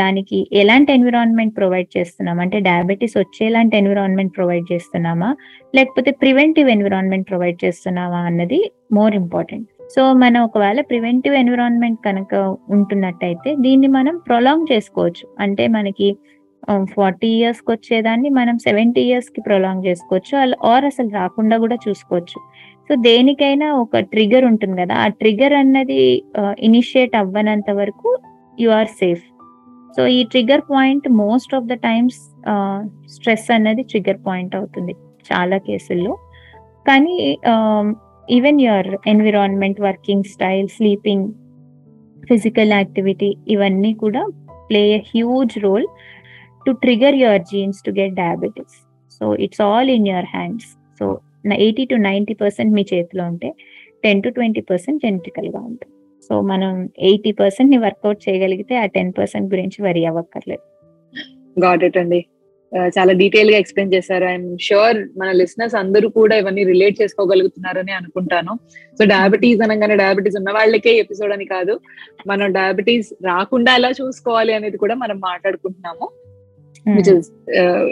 [0.00, 5.30] దానికి ఎలాంటి ఎన్విరాన్మెంట్ ప్రొవైడ్ చేస్తున్నాం అంటే డయాబెటీస్ వచ్చేలాంటి ఎన్విరాన్మెంట్ ప్రొవైడ్ చేస్తున్నామా?
[5.74, 8.60] లేకపోతే ప్రివెంటివ్ ఎన్విరాన్మెంట్ ప్రొవైడ్ చేస్తున్నామా అన్నది
[8.92, 12.34] మోర్ ఇంపార్టెంట్ సో మనం ఒకవేళ ప్రివెంటివ్ ఎన్విరాన్మెంట్ కనుక
[12.70, 15.24] ఉంటున్నట్టయితే దీన్ని మనం ప్రొలాంగ్ చేసుకోవచ్చు.
[15.40, 16.08] అంటే మనకి
[16.94, 20.32] ఫార్టీ ఇయర్స్కి వచ్చేదాన్ని మనం సెవెంటీ ఇయర్స్కి ప్రొలాంగ్ చేసుకోవచ్చు.
[20.64, 22.38] ఆర్ అసలు రాకుండా కూడా చూసుకోవచ్చు.
[22.88, 24.94] సో దేనికైనా ఒక ట్రిగర్ ఉంటుంది కదా.
[24.94, 26.00] ఆ ట్రిగర్ అన్నది
[26.58, 28.18] ఇనిషియేట్ అవ్వనంత వరకు
[28.60, 29.24] యు ఆర్ సేఫ్
[29.96, 32.18] సో ఈ trigger point most of the times
[33.08, 34.94] stress అన్నది ట్రిగర్ పాయింట్ అవుతుంది
[35.32, 36.12] చాలా కేసుల్లో.
[36.88, 37.16] కానీ
[38.28, 41.28] even your environment working style sleeping
[42.28, 44.22] physical activity ఇవన్నీ కూడా
[44.70, 45.86] play huge role
[46.66, 48.76] to trigger your jeans to get diabetes
[49.18, 50.68] so it's all in your hands
[51.00, 51.06] so
[51.64, 53.50] eighty to ninety percent మీ చేతిలో ఉంటే
[54.04, 55.92] ten to twenty percent జెనెటికల్గా ఉంటుంది.
[56.30, 56.72] So మనం
[57.10, 60.64] eighty పర్సెంట్ని work out చేయగలిగితే ఆ ten percent గురించి వరి అవ్వక్కర్లేదు.
[61.64, 62.20] గాట్ ఇట్ అండి.
[62.96, 64.24] చాలా డీటెయిల్గా ఎక్స్ప్లెయిన్ చేశారు.
[64.24, 68.54] ఐఎమ్ షూర్ మన లిసనర్స్ అందరూ కూడా ఇవన్నీ రిలేట్ చేసుకోగలుగుతున్నారని అనుకుంటాను.
[68.98, 71.80] సో డయాబెటీస్ అనగానే డయాబెటీస్ ఉన్న వాళ్ళకే ఎపిసోడ్ అని కాదు.
[72.26, 76.08] మనం డయాబెటీస్ రాకుండా ఎలా చూసుకోవాలి అనేది కూడా మనం మాట్లాడుకుంటున్నాము.
[76.88, 77.28] విచ్ ఇస్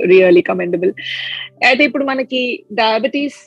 [0.04, 0.92] రియల్లీ కమెండబుల్
[1.64, 2.40] అయితే ఇప్పుడు మనకి
[2.72, 3.42] డయాబెటీస్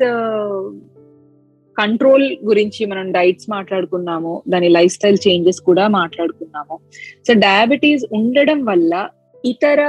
[1.78, 6.76] కంట్రోల్ గురించి మనం డైట్స్ మాట్లాడుకున్నాము దాని లైఫ్ స్టైల్ చేంజెస్ కూడా మాట్లాడుకున్నాము.
[7.28, 8.94] సో డయాబెటీస్ ఉండడం వల్ల
[9.44, 9.82] ఇతర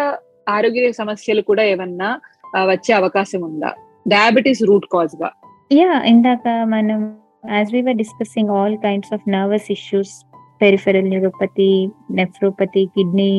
[0.49, 2.11] ఆరోగ్య సమస్యలు కూడా ఏమన్నా
[2.57, 3.71] ఆ, వచ్చే అవకాశం ఉందా?
[4.07, 5.29] Diabetes route కాజ్గా.
[5.71, 7.01] యా ఇందాక మనం
[7.51, 10.13] as we were discussing all kinds of nervous issues
[10.61, 11.69] peripheral neuropathy
[12.11, 13.31] nephropathy kidney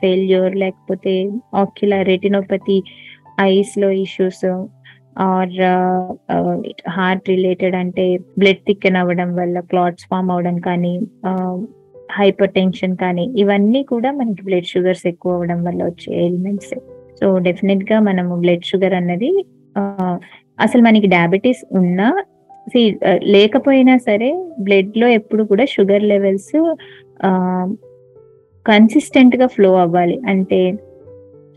[0.00, 1.14] failure లేకపోతే
[1.56, 2.78] ఆక్యులర్ రెటినోపతి
[3.46, 4.44] ఐస్లో ఇష్యూస్
[5.24, 5.54] ఆర్
[6.96, 8.04] హార్ట్ రిలేటెడ్ అంటే
[8.38, 10.94] బ్లడ్ థిక్కన్ అవ్వడం వల్ల క్లాట్స్ ఫామ్ అవడం కానీ
[11.28, 11.58] um,
[12.16, 16.74] హైపర్ టెన్షన్ కానీ ఇవన్నీ కూడా మనకి బ్లడ్ షుగర్స్ ఎక్కువ అవ్వడం వల్ల వచ్చే ఎలిమెంట్స్
[17.18, 19.30] సో డెఫినెట్గా మనము బ్లడ్ షుగర్ అన్నది
[19.76, 20.14] uh,
[20.58, 22.08] అసలు మనకి డయాబెటీస్ ఉన్నా
[22.66, 26.54] uh, లేకపోయినా సరే బ్లడ్లో ఎప్పుడు కూడా షుగర్ లెవెల్స్
[28.66, 30.20] కన్సిస్టెంట్గా ఫ్లో అవ్వాలి.
[30.28, 30.60] అంటే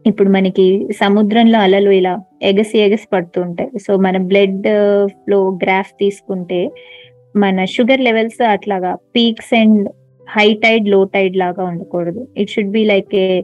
[0.07, 3.79] ఇప్పుడు మనకి సముద్రంలో అలలు ఇలా ఎగసి ఎగసి పడుతూ ఉంటాయి.
[3.79, 4.67] సో మన బ్లడ్
[5.07, 6.71] ఫ్లో గ్రాఫ్ తీసుకుంటే
[7.35, 9.89] మన షుగర్ లెవెల్స్ అట్లాగా peaks and
[10.27, 12.27] high tide low tide లాగా ఉండకూడదు.
[12.37, 13.41] It should be like a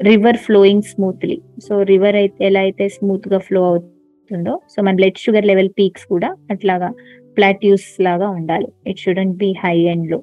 [0.00, 5.46] river flowing smoothly so river అయితే ఎలా అయితే స్మూత్గా ఫ్లో అవుతుందో సో మన బ్లడ్ షుగర్
[5.46, 6.88] లెవెల్ పీక్స్ కూడా అట్లాగా
[7.36, 8.68] ప్లాట్యూస్ లాగా ఉండాలి.
[8.86, 10.22] It shouldn't be high and low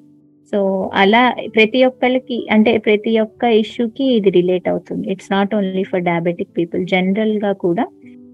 [0.51, 0.59] so
[1.01, 1.21] అలా
[1.55, 5.05] ప్రతి ఒక్కరికి అంటే ప్రతి ఒక్క ఇష్యూకి ఇది రిలేట్ అవుతుంది.
[5.13, 7.85] It's not only for diabetic people జనరల్గా కూడా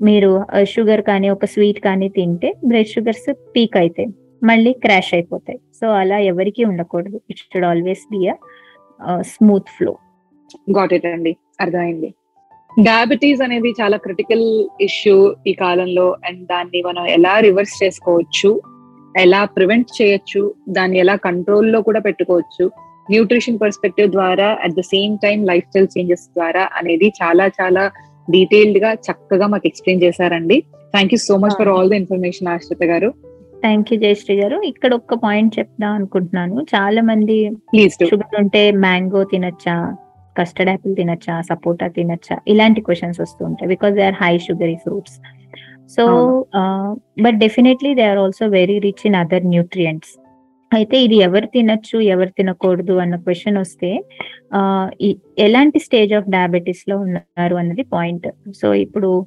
[0.08, 0.32] మీరు
[0.74, 4.10] షుగర్ కానీ ఒక స్వీట్ కానీ తింటే బ్లడ్ షుగర్స్ పీక్ అవుతాయి
[4.50, 5.60] మళ్ళీ క్రాష్ అయిపోతాయి.
[5.80, 7.18] సో అలా ఎవరికి ఉండకూడదు.
[7.32, 8.36] It should always be a
[9.34, 9.94] smooth flow
[10.78, 11.34] got it అండి.
[11.64, 12.10] అర్థమైంది.
[12.88, 14.46] డయాబెటీస్ అనేది చాలా క్రిటికల్
[14.88, 15.16] ఇష్యూ
[15.52, 16.08] ఈ కాలంలో.
[16.28, 18.52] అండ్ దాన్ని మనం ఎలా రివర్స్ చేసుకోవచ్చు?
[19.18, 22.66] ఎలా ప్రివెంట్ చేయొచ్చు దాన్ని ఎలా కంట్రోల్లో కూడా పెట్టుకోవచ్చు
[23.12, 27.84] న్యూట్రిషన్ పర్స్పెక్టివ్ ద్వారా at the same time lifestyle changes ద్వారా అనేది చాలా చాలా
[28.28, 30.58] డీటెయిల్డ్గా చక్కగా మాకు ఎక్స్ప్లెయిన్ చేశారండి.
[30.94, 33.10] Thank you so much for all the information Ashritha గారు.
[33.62, 34.58] థ్యాంక్ యూ జయశ్రీ గారు.
[34.72, 36.58] ఇక్కడ ఒక్క పాయింట్ చెప్దాం అనుకుంటున్నాను.
[36.76, 37.38] చాలా మంది
[38.12, 39.76] షుగర్ ఉంటే మ్యాంగో తినొచ్చా
[40.40, 43.70] కస్టర్డ్ యాపిల్ తినొచ్చా సపోటా తినొచ్చా ఇలాంటి క్వశ్చన్స్ వస్తూ ఉంటాయి.
[43.70, 45.18] Because they are high sugary fruits
[45.90, 46.04] so
[47.20, 50.14] but definitely they are also very rich in other nutrients
[50.74, 54.04] అయితే ఇది ఎవరు తినొచ్చు ఎవరు తినకూడదు అన్న క్వశ్చన్ వస్తే
[55.02, 59.26] ఈ- ఎలాంటి స్టేజ్ ఆఫ్ డయాబెటీస్లో ఉన్నారు అన్నది పాయింట్ సో ఇప్పుడు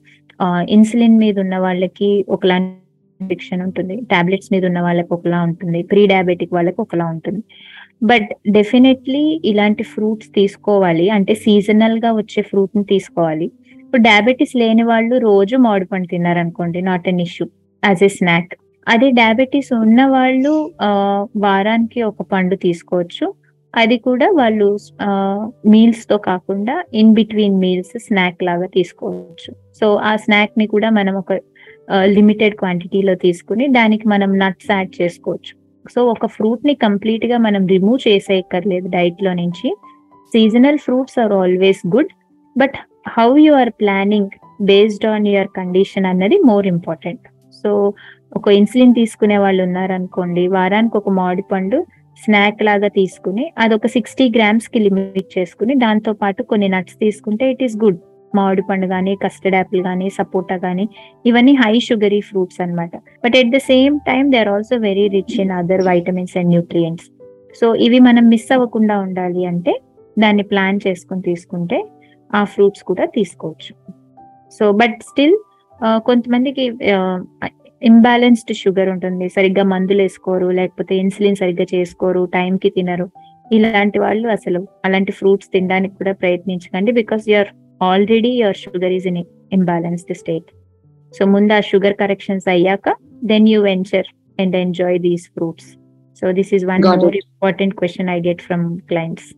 [0.69, 6.81] ఇన్సులిన్ మీద ఉన్న వాళ్ళకి ఒకలాంటి ఉంటుంది టాబ్లెట్స్ మీద ఉన్న వాళ్ళకి ఒకలా ఉంటుంది ప్రీ డయాబెటిక్ వాళ్ళకి
[6.81, 7.43] ఒకలా ఉంటుంది.
[8.03, 13.51] బట్ డెఫినెట్లీ ఇలాంటి ఫ్రూట్స్ తీసుకోవాలి అంటే సీజనల్గా వచ్చే ఫ్రూట్ని తీసుకోవాలి.
[13.91, 17.45] ఇప్పుడు డయాబెటీస్ లేని వాళ్ళు రోజు మామిడి పండు తిన్నారనుకోండి not an issue
[17.83, 18.53] as a snack
[18.87, 20.91] అదే డయాబెటీస్ ఉన్న వాళ్ళు ఆ,
[21.37, 23.27] వారానికి ఒక పండు తీసుకోవచ్చు.
[23.75, 24.69] అది కూడా వాళ్ళు
[25.67, 29.51] మీల్స్తో కాకుండా ఇన్ బిట్వీన్ మీల్స్ స్నాక్ లాగా తీసుకోవచ్చు.
[29.81, 31.33] సో ఆ స్నాక్ని కూడా మనం ఒక
[32.17, 35.53] లిమిటెడ్ క్వాంటిటీలో తీసుకుని దానికి మనం నట్స్ యాడ్ చేసుకోవచ్చు.
[35.85, 39.69] సో ఒక ఫ్రూట్ని కంప్లీట్గా మనం రిమూవ్ చేసేయక్కర్లేదు డైట్లో నుంచి.
[40.33, 42.13] Seasonal fruits are always good
[42.57, 47.21] but how you are planning based on your condition అన్నది మోర్ ఇంపార్టెంట్
[47.63, 47.93] సో
[48.37, 51.87] ఒక ఇన్సులిన్ తీసుకునే వాళ్ళు ఉన్నారనుకోండి వారానికి ఒక మామిడి పండు
[52.25, 57.63] స్నాక్ లాగా తీసుకుని అది ఒక సిక్స్టీ గ్రామ్స్కి లిమిట్ చేసుకుని దాంతో పాటు కొన్ని నట్స్ తీసుకుంటే ఇట్
[57.63, 57.99] ఈస్ గుడ్
[58.35, 60.89] మామిడి పండు కానీ కస్టర్డ్ యాపిల్ కానీ సపోటా కానీ
[61.27, 62.97] ఇవన్నీ హై షుగరీ ఫ్రూట్స్ అన్నమాట.
[62.97, 67.07] But at the same time they are also very rich in other vitamins and nutrients
[67.61, 69.81] so ఇవి మనం మిస్ అవ్వకుండా ఉండాలి అంటే
[70.19, 71.85] దాన్ని ప్లాన్ చేసుకుని తీసుకుంటే
[72.35, 73.73] ఆ ఫ్రూట్స్ కూడా తీసుకోవచ్చు.
[74.53, 75.37] సో బట్ స్టిల్
[76.07, 76.65] కొంతమందికి
[77.83, 79.29] ఇంబ్యాలెన్స్డ్ షుగర్ ఉంటుంది.
[79.29, 83.07] సరిగ్గా మందులు వేసుకోరు లేకపోతే ఇన్సులిన్ సరిగ్గా చేసుకోరు time కి తినరు.
[83.53, 89.19] ఇలాంటి వాళ్ళు అసలు అలాంటి ఫ్రూట్స్ తినడానికి కూడా ప్రయత్నించకండి because your already your sugar is in
[89.53, 90.51] imbalanced state
[91.13, 92.89] so ముందు ఆ షుగర్ కరెక్షన్స్ అయ్యాక
[93.25, 95.71] then you venture and enjoy these fruits
[96.23, 99.31] so this is one more important question I get from clients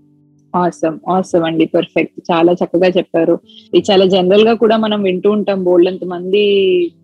[0.57, 1.67] awesome awesome అండి.
[1.67, 3.41] Perfect చాలా చక్కగా చెప్పారు.
[3.75, 5.65] ఇది చాలా జనరల్గా కూడా మనం వింటూ ఉంటాం.
[5.65, 6.45] బోల్డ్ మంది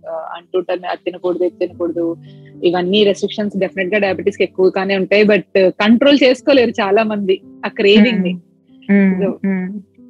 [0.09, 2.17] ఆ, అంటుంటారు అది తినకూడదు ఇది తినకూడదు.
[2.65, 5.25] ఇవన్నీ రెస్ట్రిక్షన్స్ డెఫినెట్గా డయాబెటీస్కి ఎక్కువగానే ఉంటాయి.
[5.25, 8.35] బట్ కంట్రోల్ చేసుకోలేరు చాలా మంది ఆ క్రేవింగ్ని.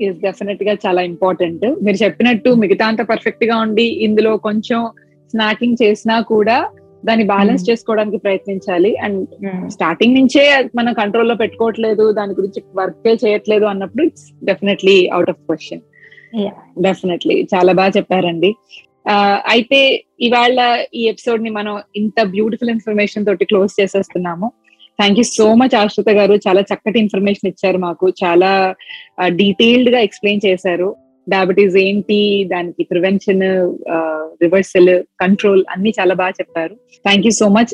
[0.01, 4.89] ఇస్ డెఫినెట్గా చాలా ఇంపార్టెంట్ మీరు చెప్పినట్టు మిగతా అంతా పర్ఫెక్ట్గా ఉండి ఇందులో కొంచెం
[5.35, 6.71] స్నాకింగ్ చేసినా కూడా
[7.05, 7.73] దాన్ని బ్యాలెన్స్ Hmm.
[7.73, 8.97] చేసుకోవడానికి ప్రయత్నించాలి.
[8.97, 9.29] అండ్
[9.71, 15.39] స్టార్టింగ్ నుంచే అది మనం కంట్రోల్లో పెట్టుకోవట్లేదు దాని గురించి వర్క్ చేయట్లేదు అన్నప్పుడు it's definitely out of
[15.39, 15.81] question.
[16.83, 18.55] Definitely చాలా బాగా చెప్పారండి.
[19.49, 24.53] అయితే ఇవాళ ఈ ఎపిసోడ్ని మనం ఇంత బ్యూటిఫుల్ ఇన్ఫర్మేషన్ తోటి close చేసేస్తున్నాము.
[24.99, 26.35] Thank you so much Ashritha గారు.
[26.35, 28.13] చాలా చక్కటి ఇన్ఫర్మేషన్ ఇచ్చారు మాకు.
[28.25, 28.75] చాలా
[29.27, 30.97] డీటెయిల్డ్గా ఎక్స్ప్లెయిన్ చేశారు.
[31.29, 33.43] డయాబెటీస్ ఏంటి దానికి ప్రివెన్షన్
[34.43, 36.75] రివర్సల్ కంట్రోల్ అన్ని చాలా బాగా చెప్పారు.
[37.05, 37.73] థ్యాంక్ యూ సో మచ్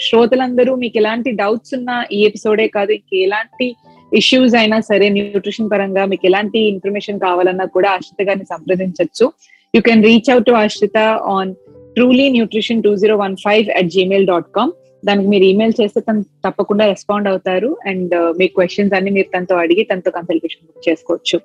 [0.00, 3.68] శ్రోతలందరూ మీకు ఎలాంటి డౌట్స్ ఉన్నా ఈ ఎపిసోడే కాదు ఇంక ఎలాంటి
[4.12, 9.26] ఇష్యూస్ అయినా సరే న్యూట్రిషన్ పరంగా మీకు ఎలాంటి ఇన్ఫర్మేషన్ కావాలన్నా కూడా ఆశ్రిత గారిని సంప్రదించవచ్చు
[9.74, 10.98] you can reach out to Ashritha
[11.36, 11.50] on
[11.94, 14.72] truly nutrition two zero one five at Gmail dot com
[15.06, 17.76] దానికి మీరు ఈమెయిల్ చేస్తే తను తప్పకుండా రెస్పాండ్ అవుతారు.
[17.86, 21.38] అండ్ మీ క్వశ్చన్స్ అన్ని మీరు తనతో అడిగి తనతో కన్సల్టేషన్ బుక్ చేసుకోవచ్చు.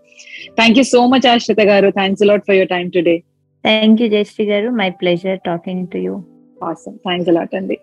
[0.60, 1.90] Thank you so much Ashritha గారు.
[1.90, 3.18] Thanks lot for your time today
[3.64, 4.70] thank you Jayashree గారు.
[4.70, 6.24] My pleasure talking to you
[6.64, 7.78] awesome thanks a lot అండి.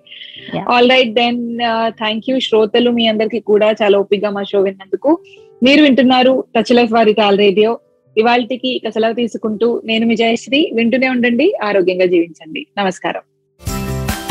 [0.73, 2.91] All right then thank you శ్రోతలు.
[2.91, 5.19] మీ అందరికి కూడా చాలా ఓపికగా మా షో విన్నందుకు.
[5.63, 7.79] మీరు వింటున్నారు టచ్ లైఫ్ వారి టాల్ రేడియో
[8.17, 11.53] ఇవాళకి ఇక సెలవు తీసుకుంటూ నేను మీ జయశ్రీ వింటూనే ఉండండి.
[11.65, 12.67] ఆరోగ్యంగా జీవించండి.
[12.79, 13.23] నమస్కారం.